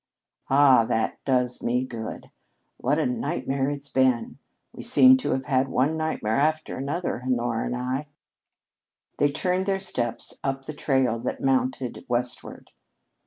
[0.49, 2.31] "Ah, that does me good!
[2.77, 4.39] What a nightmare it's been!
[4.73, 8.07] We seem to have had one nightmare after another, Honora and I."
[9.19, 12.71] They turned their steps up the trail that mounted westward.